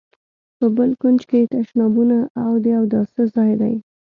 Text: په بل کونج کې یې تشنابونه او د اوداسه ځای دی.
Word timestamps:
په 0.57 0.65
بل 0.77 0.91
کونج 1.01 1.21
کې 1.29 1.37
یې 1.41 1.49
تشنابونه 1.55 2.17
او 2.43 2.51
د 2.63 2.65
اوداسه 2.79 3.21
ځای 3.35 3.51
دی. 3.61 3.75